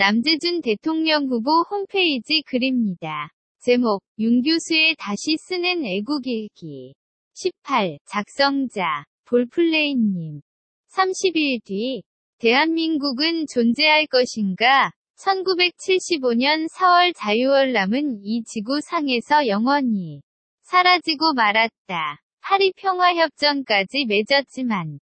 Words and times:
남재준 0.00 0.60
대통령 0.62 1.26
후보 1.26 1.62
홈페이지 1.68 2.42
글입니다. 2.46 3.30
제목, 3.58 4.00
윤 4.20 4.42
교수의 4.42 4.94
다시 4.96 5.36
쓰는 5.36 5.84
애국일기. 5.84 6.94
18. 7.34 7.98
작성자, 8.06 9.06
볼플레이님. 9.24 10.40
30일 10.94 11.64
뒤, 11.64 12.04
대한민국은 12.38 13.46
존재할 13.52 14.06
것인가? 14.06 14.92
1975년 15.18 16.68
4월 16.70 17.12
자유월남은 17.16 18.20
이 18.22 18.44
지구상에서 18.44 19.48
영원히 19.48 20.22
사라지고 20.62 21.34
말았다. 21.34 22.20
파리 22.40 22.72
평화협정까지 22.76 24.04
맺었지만 24.06 25.00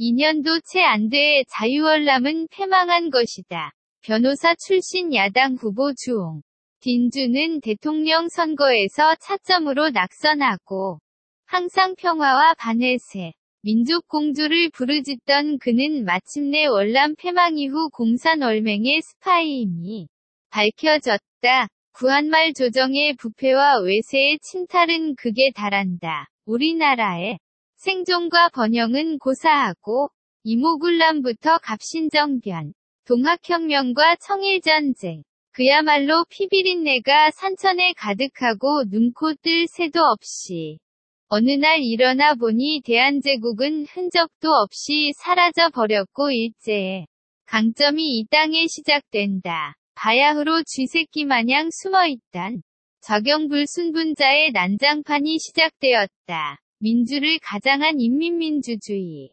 2년도 0.00 0.62
채 0.64 0.80
안 0.80 1.10
돼 1.10 1.44
자유월남은 1.50 2.48
패망한 2.50 3.10
것이다. 3.10 3.72
변호사 4.02 4.54
출신 4.54 5.14
야당 5.14 5.54
후보 5.54 5.92
주홍. 5.92 6.42
딘주는 6.80 7.60
대통령 7.60 8.28
선거에서 8.28 9.16
차점으로 9.16 9.90
낙선하고 9.90 11.00
항상 11.46 11.96
평화와 11.96 12.54
반해세, 12.54 13.32
민족공주를 13.62 14.70
부르짖던 14.70 15.58
그는 15.58 16.04
마침내 16.04 16.66
월남 16.66 17.16
패망 17.16 17.58
이후 17.58 17.90
공산월맹의 17.90 19.02
스파이임이 19.02 20.08
밝혀졌다. 20.50 21.68
구한말 21.92 22.52
조정의 22.54 23.16
부패와 23.16 23.80
외세의 23.80 24.38
침탈은 24.40 25.16
극에 25.16 25.50
달한다. 25.54 26.28
우리나라의 26.46 27.40
생존과 27.76 28.50
번영은 28.50 29.18
고사하고 29.18 30.10
이모굴란부터 30.44 31.58
갑신정변, 31.58 32.72
동학혁명과 33.08 34.16
청일전쟁, 34.16 35.22
그야말로 35.52 36.26
피비린내가 36.28 37.30
산천에 37.30 37.94
가득하고 37.96 38.84
눈코 38.90 39.32
뜰 39.40 39.66
새도 39.66 39.98
없이 40.02 40.78
어느 41.28 41.52
날 41.52 41.80
일어나 41.80 42.34
보니 42.34 42.82
대한제국은 42.84 43.86
흔적도 43.86 44.50
없이 44.50 45.12
사라져 45.16 45.70
버렸고 45.70 46.30
일제의 46.32 47.06
강점이 47.46 48.18
이 48.18 48.26
땅에 48.28 48.66
시작된다. 48.66 49.74
바야흐로 49.94 50.64
쥐새끼 50.66 51.24
마냥 51.24 51.70
숨어있던 51.72 52.60
적용불순분자의 53.00 54.52
난장판이 54.52 55.38
시작되었다. 55.38 56.58
민주를 56.78 57.38
가장한 57.38 58.00
인민민주주의. 58.00 59.30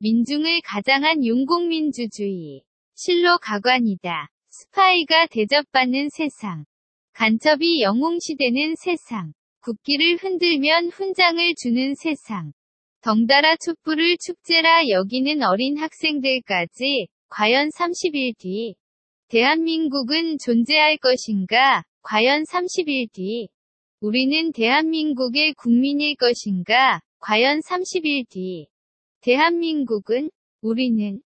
민중을 0.00 0.60
가장한 0.62 1.24
용공민주주의. 1.24 2.64
실로 2.96 3.38
가관이다. 3.38 4.28
스파이가 4.50 5.26
대접받는 5.26 6.10
세상. 6.10 6.64
간첩이 7.12 7.82
영웅시되는 7.82 8.76
세상. 8.76 9.32
국기를 9.62 10.16
흔들면 10.16 10.90
훈장을 10.90 11.54
주는 11.60 11.94
세상. 11.96 12.52
덩달아 13.00 13.56
촛불을 13.56 14.16
축제라 14.18 14.88
여기는 14.88 15.42
어린 15.42 15.76
학생들까지 15.76 17.08
과연 17.28 17.70
30일 17.70 18.38
뒤 18.38 18.76
대한민국은 19.26 20.38
존재할 20.38 20.96
것인가? 20.98 21.82
과연 22.02 22.44
30일 22.44 23.10
뒤 23.12 23.48
우리는 24.00 24.52
대한민국의 24.52 25.54
국민일 25.54 26.14
것인가? 26.14 27.00
과연 27.18 27.58
30일 27.58 28.28
뒤 28.28 28.68
대한민국은 29.20 30.30
우리는 30.60 31.20